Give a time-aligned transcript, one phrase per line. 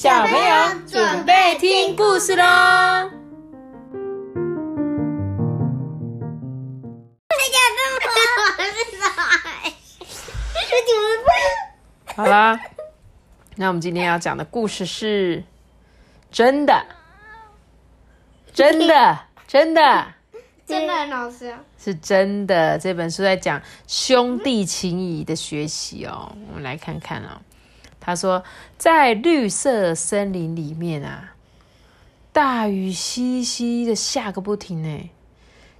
[0.00, 2.44] 小朋友准备听故事喽！
[12.14, 12.60] 好啦，
[13.56, 15.42] 那我们今天要讲的故事是
[16.30, 16.86] 真的，
[18.54, 20.06] 真的， 真的，
[20.64, 21.48] 真的很好笑。
[21.76, 22.78] 是真的。
[22.78, 26.36] 这本书在讲兄弟情谊的学习哦。
[26.50, 27.40] 我们来看看哦。
[28.08, 28.42] 他说，
[28.78, 31.34] 在绿色森林里面啊，
[32.32, 35.10] 大雨淅淅的下个不停呢。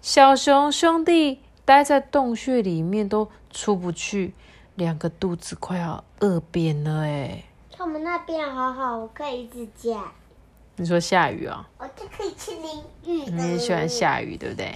[0.00, 4.32] 小熊兄弟待在洞穴里面都出不去，
[4.74, 7.44] 两个肚子快要饿扁了哎。
[7.70, 10.10] 他们那边好好，我可以一直讲。
[10.76, 11.62] 你说下雨哦？
[11.76, 13.30] 我就可以去淋雨。
[13.30, 14.74] 你也喜欢下雨，对不对？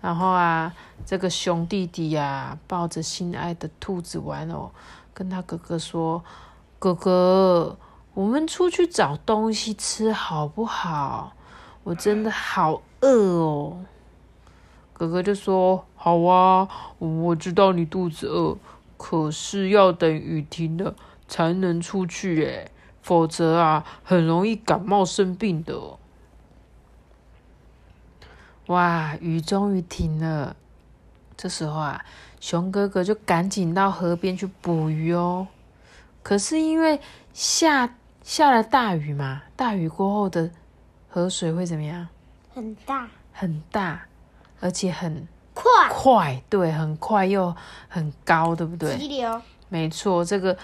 [0.00, 0.72] 然后啊，
[1.04, 4.70] 这个熊弟弟呀，抱着心爱的兔子玩偶。
[5.12, 6.24] 跟他哥哥说
[6.78, 7.76] ：“哥哥，
[8.14, 11.34] 我们出去找东西吃好不好？
[11.84, 13.84] 我真的好饿哦。”
[14.94, 18.56] 哥哥就说：“好啊，我知道你肚子饿，
[18.96, 20.94] 可是要等雨停了
[21.26, 22.70] 才能出去诶，
[23.02, 25.98] 否则啊，很容易感冒生病的。”
[28.68, 30.54] 哇，雨终于停了。
[31.36, 32.04] 这时候啊。
[32.40, 35.46] 熊哥哥就赶紧到河边去捕鱼哦。
[36.22, 37.00] 可是因为
[37.32, 40.50] 下下了大雨嘛，大雨过后的
[41.08, 42.08] 河水会怎么样？
[42.52, 44.06] 很大，很大，
[44.60, 47.54] 而且很快，快，对，很快又
[47.88, 48.96] 很高，对不对？
[48.98, 50.56] 急流，没错，这个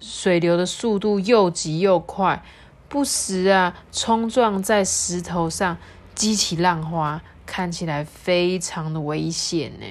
[0.00, 2.42] 水流的速度又急又快，
[2.88, 5.76] 不时啊冲撞在石头上，
[6.14, 9.86] 激起浪花，看起来非常的危险呢。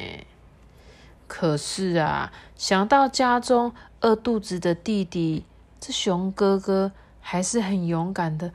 [1.33, 5.45] 可是啊，想到家中饿肚子的弟弟，
[5.79, 8.51] 这熊哥哥还是很勇敢的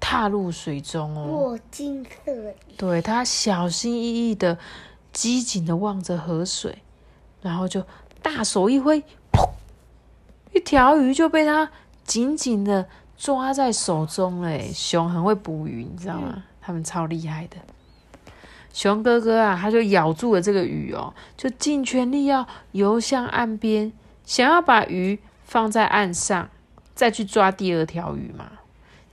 [0.00, 1.26] 踏入水中哦。
[1.26, 2.32] 我金色，
[2.78, 4.58] 对他小心翼翼的、
[5.12, 6.78] 机警的望着河水，
[7.42, 7.84] 然后就
[8.22, 9.50] 大手一挥，噗，
[10.54, 11.70] 一条鱼就被他
[12.02, 12.88] 紧紧的
[13.18, 14.72] 抓在手中嘞。
[14.72, 16.44] 熊很会捕鱼，你知道吗？
[16.62, 17.58] 他们超厉害的。
[18.76, 23.90] 熊哥哥啊，他就咬住了这个鱼哦，就尽全力要游向岸边，
[24.26, 26.50] 想要把鱼放在岸上，
[26.94, 28.52] 再去抓第二条鱼嘛。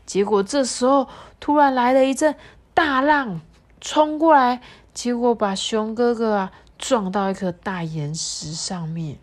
[0.06, 1.08] 结果这时候
[1.40, 2.36] 突然来了一阵
[2.74, 3.40] 大浪
[3.80, 4.60] 冲过来，
[4.94, 9.18] 结果把熊哥哥啊撞到一颗大岩石上面。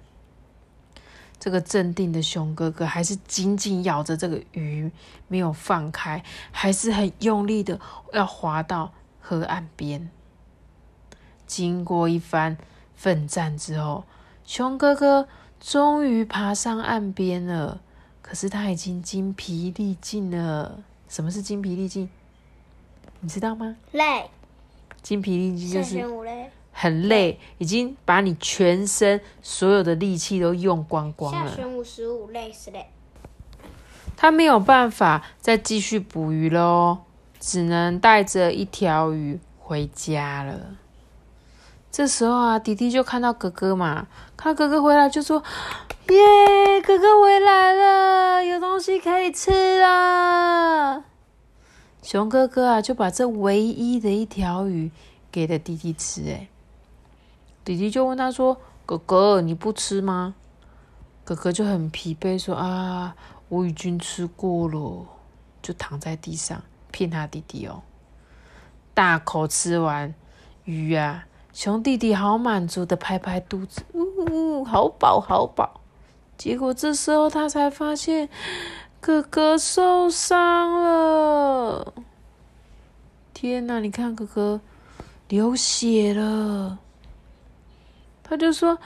[1.39, 4.91] 这个镇定的熊哥哥还是紧紧咬着这个鱼，
[5.29, 7.79] 没有放开，还是很用力的
[8.15, 10.11] 要滑到河岸边。
[11.51, 12.57] 经过一番
[12.95, 14.05] 奋战之后，
[14.45, 15.27] 熊哥哥
[15.59, 17.81] 终于爬上岸边了。
[18.23, 20.85] 可是他已经精疲力尽了。
[21.09, 22.09] 什么是精疲力尽？
[23.19, 23.77] 你知道吗？
[23.91, 24.31] 累。
[25.03, 26.09] 精疲力尽就是
[26.71, 31.51] 很累，已经把你全身所有的力气都用光光了。
[31.51, 32.87] 下旋五十五，累死累。
[34.17, 36.99] 他没有办法再继续捕鱼喽，
[37.41, 40.77] 只能带着一条鱼回家了。
[41.93, 44.07] 这时候啊，弟弟就看到哥哥嘛，
[44.37, 45.43] 看到哥哥回来就说
[46.09, 51.05] ：“耶，哥哥回来了，有东西可以吃了。”
[52.03, 54.91] 熊哥哥啊，就把这唯一的一条鱼
[55.33, 56.23] 给了弟弟吃。
[56.31, 56.49] 哎，
[57.65, 60.35] 弟弟就问他说：“哥哥，你不吃吗？”
[61.25, 63.17] 哥哥就很疲惫说：“啊，
[63.49, 65.07] 我已经吃过了。”
[65.61, 67.83] 就躺在地上骗他弟弟哦，
[68.95, 70.15] 大口吃完
[70.65, 71.27] 鱼啊。
[71.53, 75.81] 熊弟弟好满足的拍拍肚子，呜呜，好饱好饱。
[76.39, 78.29] 结果这时候他才发现
[79.01, 81.93] 哥哥受伤了。
[83.35, 84.61] 天哪，你看哥哥
[85.29, 86.79] 流血了。
[88.23, 88.79] 他就说：“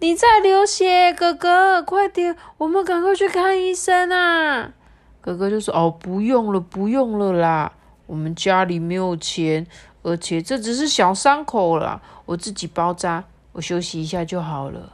[0.00, 4.72] 你在流血，哥哥，快点，我们赶快去看医生啊！”
[5.20, 7.72] 哥哥就说：“哦，不用了，不用了啦，
[8.06, 9.66] 我们家里没有钱。”
[10.02, 14.92] 而且这只是小伤口了，我自己包扎，我休息一下就好了。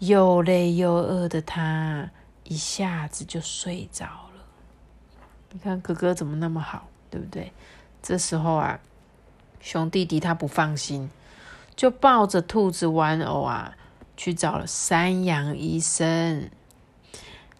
[0.00, 2.10] 又累又饿的他，
[2.44, 4.44] 一下子就睡着了。
[5.50, 7.52] 你看哥哥怎么那么好，对不对？
[8.02, 8.78] 这时候啊，
[9.60, 11.10] 熊弟弟他不放心，
[11.74, 13.76] 就抱着兔子玩偶啊，
[14.16, 16.50] 去找了山羊医生。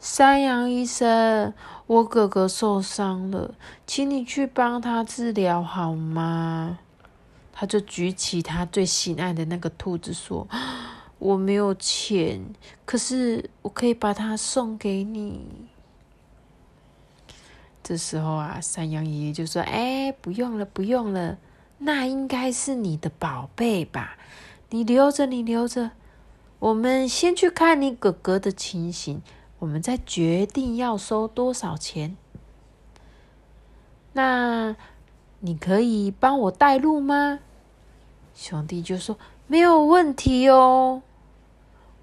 [0.00, 1.53] 山羊医生，
[1.87, 3.55] 我哥哥受伤了，
[3.87, 6.79] 请你去帮他治疗好吗？
[7.53, 10.47] 他就举起他最心爱的那个兔子，说
[11.19, 12.55] ：“我没有钱，
[12.85, 15.45] 可是我可以把它送给你。”
[17.83, 21.39] 这时候啊，山羊爷爷就说：“哎，不用了，不用了，
[21.79, 24.17] 那应该是你的宝贝吧？
[24.71, 25.91] 你留着，你留着。
[26.61, 29.23] 我们先去看你哥哥的情形，
[29.58, 32.16] 我们再决定要收多少钱。
[34.12, 34.76] 那
[35.40, 37.40] 你可以帮我带路吗？”
[38.34, 41.02] 兄弟就说：“没有问题哦。”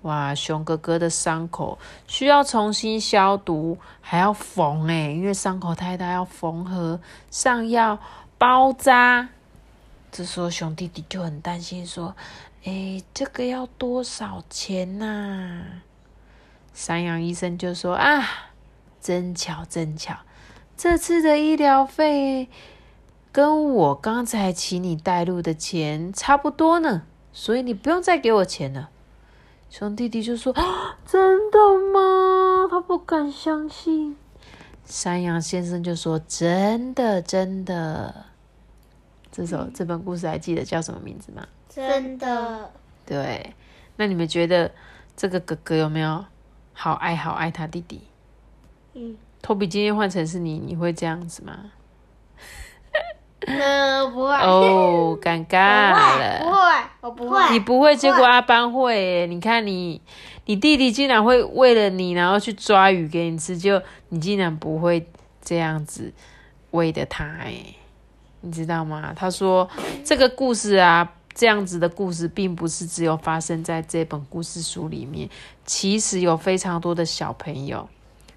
[0.04, 7.00] 哇，熊哥哥的伤口需要重新消毒，还要缝哎，因为伤口太大，要缝合
[7.32, 7.98] 上药
[8.38, 9.30] 包扎。
[10.12, 12.16] 这时候熊弟弟就很担心，说
[12.66, 15.64] ：“哎，这个要多少钱呐？”
[16.76, 18.52] 山羊医生就说：“啊，
[19.00, 20.18] 真巧，真巧，
[20.76, 22.50] 这次的医疗费
[23.32, 28.90] 跟我刚才请你带路的钱差不多呢，所以你不用再给我钱了。”
[29.72, 30.54] 熊弟弟就说
[31.08, 31.58] ：“真的
[31.94, 34.18] 吗？”他不敢相信。
[34.84, 38.26] 山羊先生就说：“真的，真的。”
[39.32, 41.48] 这首这本故事还记得叫什么名字吗？
[41.70, 42.70] 真的。
[43.06, 43.54] 对，
[43.96, 44.72] 那你们觉得
[45.16, 46.26] 这个哥哥有没有
[46.76, 48.02] 好爱好爱他弟弟？
[48.94, 49.18] 嗯。
[49.42, 51.72] 托比今天换成是你，你会这样子吗？
[53.48, 54.36] 嗯， 不会。
[54.38, 56.40] 哦，尴尬了。
[56.40, 56.60] 不会，
[57.02, 57.52] 我不会。
[57.52, 59.28] 你不会，结果阿班会。
[59.28, 60.02] 你看你，
[60.46, 63.80] 你弟弟竟然会为了你，然后去抓鱼给你吃，就
[64.10, 65.08] 你竟然不会
[65.44, 66.12] 这样子
[66.72, 67.54] 喂的他，哎，
[68.42, 69.14] 你知道吗？
[69.16, 69.70] 他说
[70.04, 75.30] 这个故事啊，这样子的故事，并不是只有发生在这本故事书里面，
[75.66, 77.88] 其实有非常多的小朋友，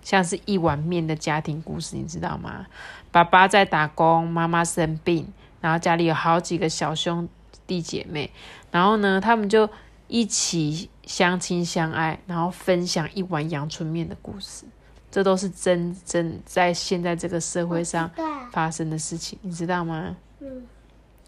[0.03, 2.67] 像是一碗面的家庭故事，你知道吗？
[3.13, 7.29] 爸爸在打工，妈妈生病，然后家里有好几个小兄
[7.67, 8.31] 弟姐妹，
[8.73, 9.71] 然后呢，他们就
[10.09, 14.65] 一起相亲相爱，然后分享一碗阳春面的故事。
[15.11, 18.11] 这都是真真在现在这个社会上
[18.53, 20.17] 发生的事情，你知道吗？
[20.41, 20.67] 嗯。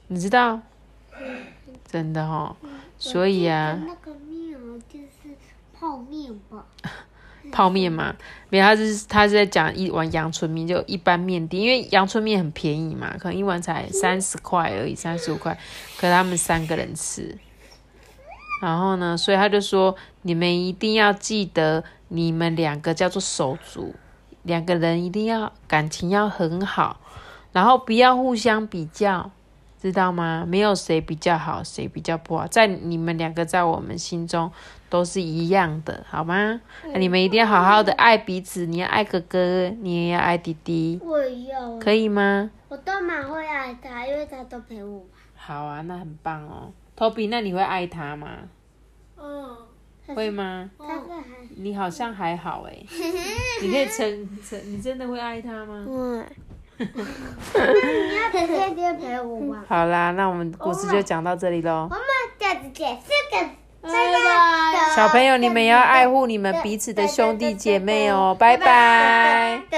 [0.09, 0.61] 你知道？
[1.19, 1.47] 嗯。
[1.91, 2.55] 真的哦。
[2.99, 3.79] 所以啊。
[3.87, 4.59] 那个面
[4.89, 5.35] 就是
[5.73, 6.65] 泡面吧。
[7.51, 8.15] 泡面嘛，
[8.51, 15.59] 没有，他是他是在讲一碗阳春面，就一般面店，因为阳春面很便宜嘛，可能一碗才三十块而已，三十五块，
[15.99, 17.37] 可他们三个人吃，
[18.63, 23.95] 然后呢，所以他就说，你们一定要记得，你们两个叫做手足，
[24.43, 27.01] 两个人一定要感情要很好，
[27.53, 29.33] 然后不要互相比较。
[29.81, 30.45] 知道吗？
[30.47, 34.51] 没有谁比较好，谁比较不好，在你们两个在我们心中
[34.91, 36.61] 都是一样的，好吗？
[36.97, 41.01] 你们一定要好好的爱彼此，你要爱哥哥，你也要爱弟弟。
[41.03, 41.79] 我要。
[41.79, 42.51] 可以吗？
[42.69, 45.03] 我都蛮会爱他，因为他都陪我。
[45.35, 48.29] 好啊，那很棒哦，Toby，那你会爱他吗？
[49.17, 49.57] 嗯。
[50.15, 50.69] 会吗？
[50.77, 51.25] 他会还。
[51.57, 52.77] 你好像还好哎，
[53.63, 55.87] 你可以承承，你真的会爱他吗？
[55.87, 56.37] 会。
[56.81, 59.63] 你要天天陪我玩。
[59.69, 61.89] 好啦，那我们故事就讲到这里喽。
[61.91, 62.01] 我们
[62.39, 63.47] 下次见，下个
[63.83, 64.95] 拜拜。
[64.97, 69.63] 小朋友，你们要爱护你们彼此的兄弟姐妹哦，拜拜。